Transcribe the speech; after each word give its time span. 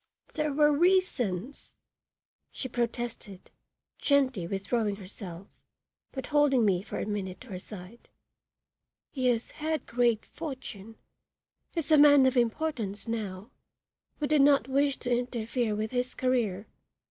"There 0.33 0.51
were 0.51 0.75
reasons," 0.75 1.75
she 2.51 2.67
protested, 2.67 3.51
gently 3.99 4.47
withdrawing 4.47 4.95
herself, 4.95 5.45
but 6.11 6.25
holding 6.33 6.65
me 6.65 6.81
for 6.81 6.97
a 6.97 7.05
minute 7.05 7.39
to 7.41 7.49
her 7.49 7.59
side. 7.59 8.09
"He 9.11 9.27
has 9.27 9.51
had 9.51 9.85
great 9.85 10.25
fortune 10.25 10.95
is 11.75 11.91
a 11.91 11.99
man 11.99 12.25
of 12.25 12.35
importance 12.35 13.07
now 13.07 13.51
we 14.19 14.27
did 14.27 14.41
not 14.41 14.67
wish 14.67 14.97
to 14.97 15.15
interfere 15.15 15.75
with 15.75 15.91
his 15.91 16.15
career. 16.15 16.65